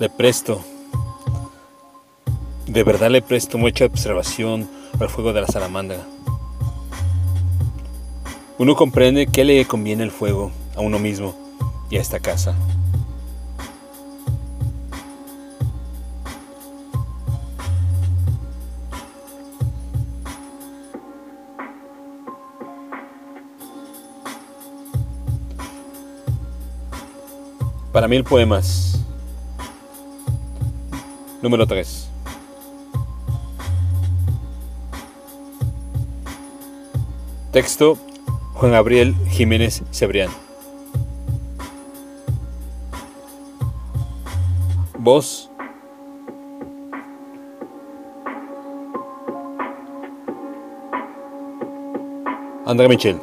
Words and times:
Le 0.00 0.08
presto, 0.08 0.62
de 2.66 2.82
verdad 2.84 3.10
le 3.10 3.20
presto 3.20 3.58
mucha 3.58 3.84
observación 3.84 4.66
al 4.98 5.10
fuego 5.10 5.34
de 5.34 5.42
la 5.42 5.46
salamandra. 5.46 5.98
Uno 8.56 8.74
comprende 8.76 9.26
qué 9.26 9.44
le 9.44 9.62
conviene 9.66 10.02
el 10.02 10.10
fuego 10.10 10.52
a 10.74 10.80
uno 10.80 10.98
mismo 10.98 11.34
y 11.90 11.98
a 11.98 12.00
esta 12.00 12.18
casa. 12.18 12.54
Para 27.92 28.08
mil 28.08 28.24
poemas. 28.24 28.90
Número 31.42 31.66
3. 31.66 32.10
Texto 37.52 37.98
Juan 38.54 38.72
Gabriel 38.72 39.14
Jiménez 39.28 39.82
Cebrián. 39.90 40.30
Voz 44.98 45.50
André 52.66 52.86
Michel. 52.86 53.18